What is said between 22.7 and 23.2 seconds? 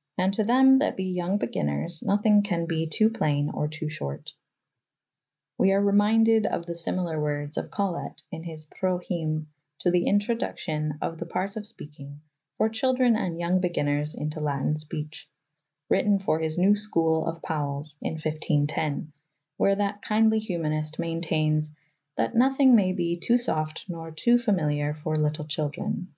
may be